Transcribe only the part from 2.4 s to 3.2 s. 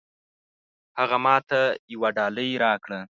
راکړه.